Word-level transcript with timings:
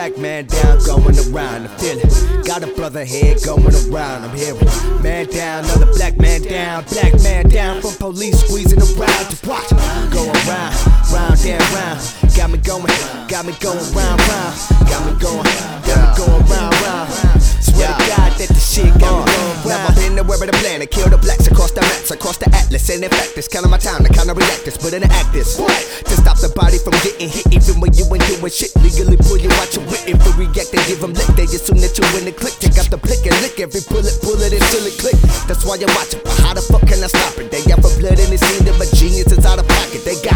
black 0.00 0.16
man 0.16 0.46
down, 0.46 0.78
going 0.86 1.18
around. 1.28 1.66
I 1.66 1.68
feel 1.76 1.98
it. 1.98 2.46
Got 2.46 2.62
a 2.62 2.68
brother 2.68 3.04
head 3.04 3.36
going 3.44 3.68
around. 3.68 4.24
I'm 4.24 4.34
hearing 4.34 4.64
man 5.02 5.26
down, 5.26 5.64
another 5.64 5.92
black 5.92 6.16
man 6.16 6.40
down, 6.40 6.84
black 6.88 7.12
man 7.20 7.50
down 7.50 7.82
from 7.82 7.92
police 8.00 8.40
squeezing 8.40 8.80
around. 8.80 9.28
Just 9.28 9.46
watch 9.46 9.68
go 10.08 10.24
around, 10.24 10.72
round 11.12 11.36
and 11.44 11.60
round. 11.76 12.00
Got 12.34 12.48
me 12.48 12.58
going, 12.64 12.88
got 13.28 13.44
me 13.44 13.52
going 13.60 13.76
round, 13.92 14.20
round. 14.24 14.56
Got 14.88 15.04
me 15.04 15.20
going, 15.20 15.44
got 15.84 16.00
me 16.00 16.08
going 16.16 16.44
round, 16.48 16.74
round. 16.80 17.12
Swear 17.60 17.92
to 17.92 18.04
God 18.08 18.32
that 18.40 18.48
the 18.48 18.56
shit 18.56 18.88
got 18.96 19.12
me 19.12 19.28
going 19.28 19.52
uh, 19.52 19.68
round. 19.68 19.84
Never 19.84 20.00
been 20.00 20.14
nowhere 20.16 20.38
but 20.40 20.48
the 20.48 20.56
planet, 20.64 20.90
kill 20.90 21.10
the 21.10 21.18
blacks 21.18 21.46
across 21.46 21.72
the 21.72 21.82
mats, 21.82 22.10
across 22.10 22.38
the 22.38 22.48
atlas. 22.56 22.88
And 22.88 23.04
in 23.04 23.10
fact, 23.10 23.36
it's 23.36 23.48
kind 23.48 23.66
of 23.66 23.70
my 23.70 23.76
time 23.76 24.02
to 24.04 24.08
kind 24.08 24.30
of 24.30 24.38
react 24.38 24.64
this, 24.64 24.80
but 24.80 24.94
in 24.94 25.02
the 25.04 25.12
act 25.12 25.34
this. 25.34 25.60
To 25.60 26.14
stop 26.16 26.40
the 26.40 26.48
body 26.56 26.78
from 26.78 26.96
getting 27.04 27.28
hit, 27.28 27.44
even 27.52 27.84
when 27.84 27.92
you 27.92 28.08
ain't 28.08 28.24
doing 28.24 28.50
shit. 28.50 28.72
Legally 28.80 29.18
pull 29.20 29.36
you 29.36 29.52
out 29.60 29.68
your. 29.76 29.89
If 30.10 30.18
react, 30.34 30.74
they 30.74 30.82
give 30.90 30.98
them 30.98 31.14
lick. 31.14 31.30
They 31.38 31.46
assume 31.46 31.78
that 31.86 31.94
you 31.94 32.02
in 32.18 32.26
the 32.26 32.34
click. 32.34 32.58
Take 32.58 32.74
out 32.82 32.90
the 32.90 32.98
blick 32.98 33.22
and 33.22 33.36
lick 33.46 33.62
every 33.62 33.78
bullet, 33.86 34.18
bullet 34.26 34.50
until 34.50 34.82
it 34.82 34.98
click. 34.98 35.14
That's 35.46 35.62
why 35.62 35.78
you 35.78 35.86
watch 35.94 36.18
watching. 36.18 36.22
But 36.26 36.34
how 36.42 36.52
the 36.54 36.62
fuck 36.66 36.82
can 36.82 36.98
I 36.98 37.06
stop 37.06 37.38
it? 37.38 37.50
They 37.54 37.62
got 37.62 37.78
blood 37.78 38.18
in 38.18 38.30
the 38.30 38.38
scene, 38.38 38.66
that 38.66 38.74
my 38.74 38.90
genius 38.98 39.30
is 39.30 39.46
out 39.46 39.62
of 39.62 39.68
pocket. 39.70 40.02
They 40.02 40.18
got 40.18 40.29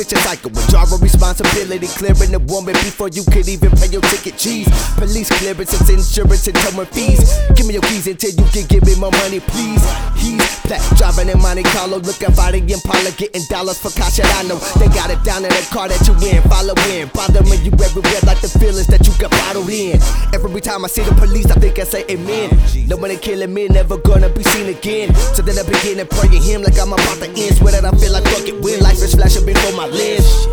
vicious 0.00 0.24
cycle, 0.24 0.50
withdrawal 0.50 0.96
responsibility, 0.98 1.86
clearing 2.00 2.32
the 2.32 2.40
woman 2.48 2.72
before 2.80 3.12
you 3.12 3.22
could 3.28 3.48
even 3.48 3.68
pay 3.76 3.92
your 3.92 4.00
ticket. 4.08 4.40
Cheese, 4.40 4.68
police 4.96 5.28
clearance, 5.28 5.76
clearances, 5.76 6.16
insurance, 6.16 6.46
and 6.48 6.56
towing 6.64 6.88
fees. 6.88 7.28
Give 7.52 7.66
me 7.66 7.74
your 7.76 7.84
keys 7.84 8.06
until 8.06 8.32
you 8.32 8.46
can 8.48 8.64
give 8.64 8.84
me 8.88 8.96
my 8.96 9.12
money, 9.20 9.40
please. 9.44 9.84
He's 10.16 10.40
black, 10.64 10.80
driving 10.96 11.28
in 11.28 11.38
Monte 11.42 11.64
Carlo, 11.74 11.98
looking 12.00 12.32
for 12.32 12.48
the 12.48 12.64
Impala, 12.64 13.12
getting 13.20 13.44
dollars 13.52 13.76
for 13.76 13.92
cash 13.92 14.20
I 14.22 14.42
know. 14.48 14.56
They 14.80 14.88
got 14.96 15.10
it 15.12 15.20
down 15.24 15.44
in 15.44 15.52
the 15.52 15.64
car 15.68 15.88
that 15.88 16.00
you 16.08 16.16
in, 16.24 16.40
follow 16.48 16.76
in, 16.88 17.12
bothering 17.12 17.60
you 17.60 17.72
everywhere 17.84 18.24
like 18.24 18.40
the 18.40 18.48
feelings 18.48 18.86
that 18.88 19.04
you 19.04 19.12
got 19.20 19.30
bottled 19.36 19.68
in. 19.68 20.00
Every 20.32 20.60
time 20.60 20.84
I 20.84 20.88
see 20.88 21.02
the 21.04 21.12
police, 21.20 21.50
I 21.52 21.60
think 21.60 21.78
I 21.78 21.84
say 21.84 22.08
amen. 22.08 22.56
No 22.88 22.96
one 22.96 23.10
ain't 23.10 23.20
killing 23.20 23.52
me, 23.52 23.68
never 23.68 23.98
gonna 23.98 24.30
be 24.30 24.42
seen 24.54 24.68
again. 24.72 25.12
So 25.36 25.42
then 25.42 25.58
I 25.58 25.64
begin 25.68 25.98
to 26.00 26.06
pray 26.06 26.32
him 26.38 26.62
like 26.62 26.78
I'm 26.78 26.92
about 26.92 27.18
to 27.20 27.28
end. 27.28 27.56
Swear 27.60 27.76
that 27.76 27.84
I 27.84 27.92
feel 27.98 28.12
like 28.12 28.24
fuck 28.24 28.46
it 28.48 28.56
when 28.62 28.80
life 28.80 29.02
is 29.02 29.14
flashing 29.14 29.44
before 29.44 29.74
my 29.76 29.89
lens. 29.90 30.46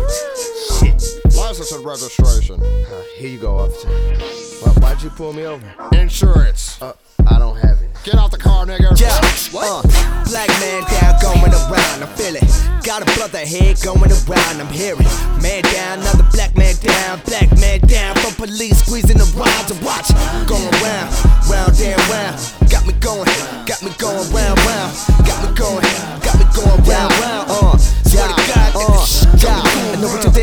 License 1.36 1.72
and 1.72 1.84
registration. 1.84 2.60
Uh, 2.60 3.02
here 3.16 3.30
you 3.30 3.38
go, 3.38 3.56
officer. 3.56 3.88
Why, 3.88 4.72
why'd 4.80 5.02
you 5.02 5.10
pull 5.10 5.32
me 5.32 5.44
over? 5.44 5.64
Insurance. 5.92 6.80
Uh, 6.82 6.92
I 7.26 7.38
don't 7.38 7.56
have 7.56 7.80
it. 7.80 7.90
Get 8.04 8.14
out 8.14 8.30
the 8.30 8.38
car, 8.38 8.66
nigga. 8.66 8.98
Yeah, 8.98 9.14
uh, 9.58 9.82
black 10.26 10.48
man 10.60 10.82
down, 10.90 11.14
going 11.22 11.52
around. 11.52 12.02
I 12.02 12.06
feel 12.16 12.34
it. 12.36 12.44
Got 12.84 13.02
a 13.02 13.06
brother 13.16 13.38
head 13.38 13.80
going 13.82 14.10
around. 14.10 14.60
I'm 14.60 14.72
hearing 14.72 15.06
man 15.42 15.62
down, 15.62 16.00
another 16.00 16.26
black 16.32 16.56
man 16.56 16.74
down, 16.80 17.20
black 17.26 17.50
man 17.58 17.80
down 17.80 18.14
from 18.16 18.34
police 18.34 18.82
squeezing 18.84 19.20
around 19.20 19.64
to 19.68 19.76
watch. 19.84 20.08
Going 20.46 20.72
round, 20.82 21.08
round 21.50 21.78
and 21.80 22.00
round. 22.10 22.36
Got 22.70 22.86
me 22.86 22.94
going, 22.98 23.30
got 23.66 23.82
me 23.82 23.92
going 23.98 24.26
round, 24.32 24.58
round. 24.66 24.92
Got 25.26 25.38
me 25.44 25.56
going, 25.56 25.86
got 26.24 26.36
me 26.38 26.46
going 26.54 26.82
round, 26.84 27.12
round. 27.22 27.46
Uh, 27.50 27.77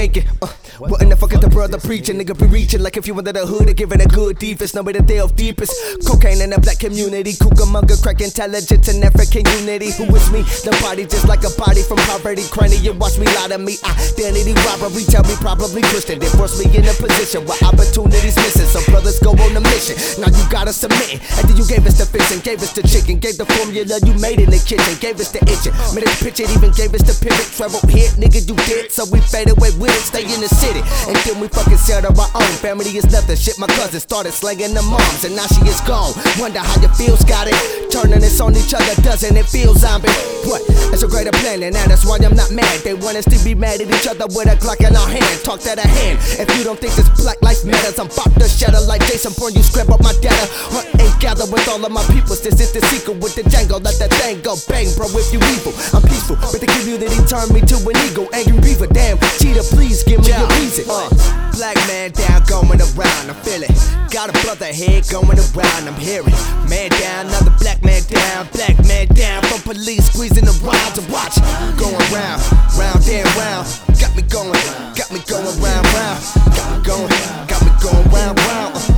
you're 0.06 0.24
thinking. 0.24 0.38
Uh, 0.42 0.48
what 0.80 1.02
in 1.02 1.10
the 1.10 1.16
fuck 1.16 1.32
is 1.34 1.40
the 1.40 1.50
brother 1.50 1.80
preaching? 1.80 2.18
Nigga 2.18 2.38
be 2.38 2.48
reaching 2.48 2.82
like 2.82 2.98
if 2.98 3.08
you 3.08 3.16
under 3.18 3.32
the 3.32 3.46
hood, 3.46 3.68
they 3.68 3.74
giving 3.74 4.02
a 4.02 4.08
good 4.08 4.38
defense. 4.40 4.74
Nobody 4.74 5.00
they 5.00 5.16
delve 5.16 5.36
deepest. 5.36 5.72
Cocaine 6.06 6.42
in 6.42 6.50
the 6.52 6.60
black 6.60 6.80
community. 6.80 7.34
Cucamonga, 7.34 7.96
crack 8.02 8.22
intelligence 8.22 8.88
and 8.88 9.04
African 9.04 9.48
unity. 9.60 9.92
Who 9.96 10.04
is 10.16 10.28
me? 10.32 10.44
The 10.68 10.76
body 10.82 11.06
just 11.06 11.28
like 11.28 11.44
a 11.48 11.52
body 11.56 11.82
from 11.82 11.98
poverty. 12.04 12.44
Cranny, 12.52 12.78
you 12.78 12.94
watch 12.94 13.18
me 13.18 13.26
lie 13.40 13.56
to 13.56 13.58
me. 13.58 13.80
Identity 13.84 14.54
robbery, 14.68 15.04
tell 15.08 15.24
me 15.24 15.36
probably 15.40 15.82
twisted. 15.94 16.20
It 16.20 16.32
forced 16.36 16.60
me 16.60 16.68
in 16.76 16.84
a 16.84 16.96
position 16.96 17.48
where 17.48 17.60
opportunities 17.64 18.36
missing. 18.36 18.68
So 18.68 18.84
brothers 18.92 19.20
go 19.20 19.32
on 19.32 19.56
a 19.56 19.64
mission. 19.64 19.96
Now 20.20 20.28
you 20.28 20.44
gotta 20.52 20.74
submit. 20.76 21.24
After 21.40 21.56
you 21.56 21.64
gave 21.68 21.88
us 21.88 21.96
the 21.96 22.06
fish 22.06 22.28
and 22.36 22.44
gave 22.44 22.60
us 22.60 22.74
the 22.76 22.84
chicken, 22.84 23.20
gave 23.20 23.38
the 23.40 23.48
formula 23.48 23.96
you 24.04 24.14
made 24.20 24.44
in 24.44 24.52
the 24.52 24.60
kitchen, 24.60 24.96
gave 25.00 25.20
us 25.24 25.32
the 25.32 25.40
itching. 25.48 25.76
Made 25.96 26.04
us 26.04 26.20
pitch 26.20 26.44
it, 26.44 26.52
even 26.52 26.76
gave 26.76 26.92
us 26.92 27.04
the 27.08 27.16
pivot. 27.16 27.48
Travel 27.56 27.80
hit, 27.88 28.20
nigga, 28.20 28.44
you 28.44 28.56
did. 28.68 28.92
So 28.92 29.08
we 29.08 29.24
fade 29.24 29.48
away 29.50 29.72
with 29.80 29.96
it, 29.96 30.04
stay 30.04 30.28
in 30.28 30.44
the 30.44 30.52
city. 30.66 30.82
And 31.06 31.42
we 31.42 31.48
fucking 31.48 31.78
settle 31.78 32.14
our 32.18 32.30
own. 32.34 32.54
Family 32.62 32.90
is 32.98 33.06
nothing. 33.12 33.38
Shit, 33.38 33.60
my 33.60 33.68
cousin 33.68 34.00
started 34.00 34.34
slanging 34.34 34.74
the 34.74 34.82
moms, 34.82 35.24
and 35.24 35.36
now 35.36 35.46
she 35.48 35.62
is 35.70 35.80
gone. 35.86 36.14
Wonder 36.40 36.60
how 36.60 36.82
you 36.82 36.90
feel, 36.98 37.18
Scotty. 37.18 37.54
Turning 37.94 38.20
this 38.20 38.42
on 38.42 38.56
each 38.56 38.74
other, 38.74 38.96
doesn't 39.02 39.38
it 39.38 39.46
feel 39.46 39.74
zombie? 39.74 40.10
What? 40.50 40.62
It's 40.92 41.04
a 41.04 41.08
greater 41.08 41.32
plan, 41.44 41.64
and 41.64 41.76
that's 41.76 42.06
why 42.06 42.18
I'm 42.22 42.36
not 42.36 42.52
mad. 42.52 42.82
They 42.82 42.94
want 42.94 43.18
us 43.18 43.26
to 43.26 43.38
be 43.44 43.56
mad 43.56 43.82
at 43.82 43.90
each 43.90 44.08
other 44.08 44.26
with 44.34 44.50
a 44.52 44.58
Glock 44.58 44.82
in 44.82 44.96
our 44.96 45.08
hand. 45.08 45.38
Talk 45.44 45.62
that 45.68 45.78
a 45.78 45.88
hand. 45.88 46.20
If 46.40 46.48
you 46.58 46.64
don't 46.64 46.80
think 46.80 46.94
this 46.96 47.10
black 47.22 47.42
life 47.42 47.64
matters, 47.66 47.98
I'm 48.00 48.10
about 48.10 48.34
to 48.40 48.48
shatter 48.48 48.82
like 48.86 49.02
Jason 49.08 49.34
Bourne. 49.38 49.54
You 49.54 49.64
scrap 49.64 49.90
up 49.90 50.02
my 50.02 50.14
data. 50.22 50.46
Hunt 50.74 50.90
and 50.98 51.12
gather 51.22 51.46
with 51.50 51.68
all 51.68 51.82
of 51.84 51.92
my 51.92 52.04
peoples. 52.12 52.42
This 52.42 52.60
is 52.60 52.72
the 52.74 52.82
secret 52.94 53.18
with 53.22 53.36
the 53.36 53.44
Django. 53.44 53.82
Let 53.82 53.98
that 54.00 54.12
thing 54.22 54.42
go 54.42 54.56
bang, 54.68 54.90
bro. 54.98 55.08
If 55.16 55.32
you 55.32 55.40
evil, 55.40 55.74
I'm 55.94 56.04
peaceful. 56.04 56.36
But 56.38 56.62
the 56.62 56.70
community 56.86 57.18
turned 57.26 57.52
me 57.52 57.62
to 57.62 57.78
an 57.82 57.98
ego. 58.06 58.30
Angry 58.32 58.62
beaver, 58.62 58.86
damn. 58.86 59.18
Cheetah, 59.42 59.66
please 59.74 60.04
give 60.04 60.22
me 60.22 60.30
your 60.30 60.48
reason. 60.62 60.86
Uh, 60.88 61.10
black 61.58 61.76
man 61.90 62.12
down, 62.12 62.44
going 62.46 62.80
around. 62.80 63.26
I 63.26 63.34
feel 63.42 63.64
it. 63.64 63.74
Got 64.14 64.30
a 64.30 64.34
brother 64.46 64.70
head 64.70 65.08
going 65.10 65.40
around. 65.40 65.82
I'm 65.90 65.96
hearing 65.96 66.38
man 66.70 66.90
down, 67.02 67.26
another 67.28 67.54
black 67.58 67.84
man 67.84 68.04
down, 68.06 68.48
black 68.54 68.78
man 68.86 69.08
down 69.18 69.42
from 69.44 69.62
police 69.62 70.06
squeezing 70.14 70.46
around 70.46 70.94
to 70.94 71.02
watch. 71.10 71.36
Going 71.82 71.98
round, 72.14 72.42
round 72.78 73.02
and 73.10 73.26
round. 73.34 73.66
Got 74.00 74.16
me 74.16 74.22
going, 74.30 74.54
got 74.94 75.10
me 75.10 75.20
going 75.26 75.58
round, 75.58 75.86
round. 75.90 76.22
Got 76.54 76.70
me 76.70 76.86
going, 76.86 77.10
got 77.50 77.62
me 77.66 77.72
going 77.82 78.06
round, 78.14 78.38
round. 78.38 78.74
Uh, 78.76 78.78
swear 78.78 78.86
to 78.86 78.86
God, 78.86 78.95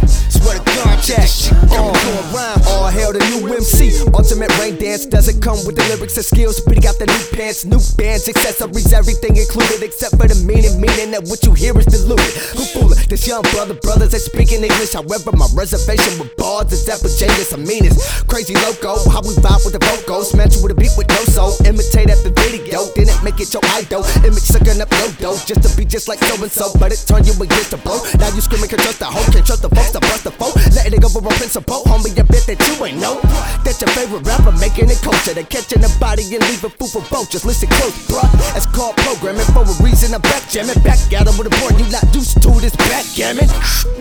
Uh. 1.10 2.68
All 2.68 2.92
hail 2.92 3.14
the 3.16 3.24
new 3.32 3.48
MC. 3.48 3.96
Ultimate 4.12 4.52
rain 4.60 4.76
dance 4.76 5.06
doesn't 5.06 5.40
come 5.40 5.56
with 5.64 5.80
the 5.80 5.84
lyrics 5.88 6.20
and 6.20 6.26
skills, 6.26 6.60
but 6.60 6.76
he 6.76 6.82
got 6.84 7.00
the 7.00 7.08
new 7.08 7.24
pants, 7.32 7.64
new 7.64 7.80
bands, 7.96 8.28
accessories, 8.28 8.92
everything 8.92 9.40
included 9.40 9.80
except 9.88 10.20
for 10.20 10.28
the 10.28 10.36
meaning. 10.44 10.76
Meaning 10.84 11.16
that 11.16 11.24
what 11.32 11.48
you 11.48 11.56
hear 11.56 11.72
is 11.80 11.88
diluted. 11.88 12.28
Who 12.60 12.64
fooling? 12.76 13.00
This 13.08 13.24
young 13.24 13.42
brother, 13.56 13.80
brothers 13.80 14.12
that 14.12 14.20
speaking 14.20 14.68
English. 14.68 14.92
However, 14.92 15.32
my 15.32 15.48
reservation 15.56 16.20
with 16.20 16.36
bars 16.36 16.76
is 16.76 16.84
changes. 17.16 17.56
I 17.56 17.60
mean, 17.64 17.88
it's 17.88 18.22
crazy 18.28 18.60
loco. 18.68 19.00
How 19.08 19.24
we 19.24 19.32
vibe 19.40 19.64
with 19.64 19.80
the 19.80 19.84
vocals, 19.88 20.36
match 20.36 20.60
with 20.60 20.76
a 20.76 20.78
beat 20.78 20.92
with 21.00 21.08
no 21.08 21.24
soul. 21.32 21.56
Imitate 21.64 22.12
at 22.12 22.20
the 22.28 22.36
video, 22.36 22.84
didn't 23.00 23.24
make 23.24 23.40
it 23.40 23.56
your 23.56 23.64
idol. 23.80 24.04
Image 24.28 24.44
sucking 24.44 24.84
up 24.84 24.92
no 24.92 25.08
dough 25.24 25.40
just 25.48 25.64
to 25.64 25.72
be 25.80 25.88
just 25.88 26.12
like 26.12 26.20
so 26.20 26.36
and 26.36 26.52
so, 26.52 26.68
but 26.76 26.92
it 26.92 27.00
turned 27.08 27.24
you 27.24 27.36
against 27.40 27.72
the 27.72 27.80
bro. 27.80 27.96
Now 28.20 28.28
you 28.36 28.44
screaming, 28.44 28.68
can't 28.68 28.84
trust 28.84 29.00
the 29.00 29.08
hoe, 29.08 29.24
can't 29.32 29.48
trust 29.48 29.64
the 29.64 29.72
folks, 29.72 29.96
the 29.96 30.04
bust 30.04 30.24
the 30.28 30.36
foe. 30.36 30.52
Letting 30.76 30.97
go 31.00 31.10
for 31.10 31.26
a 31.26 31.34
principle, 31.36 31.84
homie. 31.84 32.14
I 32.18 32.24
bet 32.24 32.46
that 32.48 32.58
you 32.62 32.86
ain't 32.86 33.00
know 33.02 33.20
that 33.66 33.76
your 33.82 33.90
favorite 33.92 34.26
rapper 34.26 34.52
making 34.58 34.90
it 34.90 35.02
culture. 35.02 35.34
They 35.34 35.44
catching 35.44 35.82
the 35.82 35.92
body 36.00 36.24
and 36.36 36.44
leaving 36.50 36.72
food 36.72 36.90
for 36.90 37.04
both. 37.10 37.30
Just 37.32 37.46
Listen 37.48 37.70
close, 37.70 37.96
bruh. 38.08 38.28
That's 38.54 38.66
called 38.66 38.96
programming 38.98 39.48
for 39.56 39.64
a 39.64 39.76
reason. 39.84 40.14
I'm 40.14 40.22
back 40.22 40.50
jamming, 40.50 40.82
back 40.84 41.00
at 41.14 41.28
'em 41.28 41.38
with 41.38 41.48
a 41.48 41.54
board 41.62 41.80
you 41.80 41.88
not 41.92 42.04
used 42.14 42.42
to. 42.42 42.52
This 42.60 42.76
backgammon. 42.76 43.48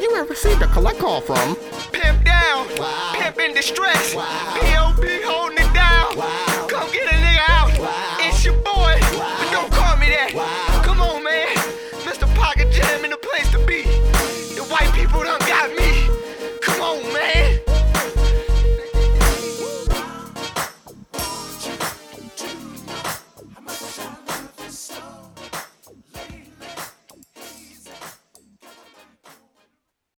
You 0.00 0.14
have 0.16 0.28
received 0.28 0.62
a 0.62 0.66
collect 0.68 0.98
call 0.98 1.20
from 1.20 1.56
Pimp 1.92 2.24
down, 2.24 2.66
pimp 3.14 3.38
in 3.38 3.54
distress, 3.54 4.12
P.O.B. 4.12 4.16
holding 4.16 4.56
it 4.56 4.62
down. 4.62 4.65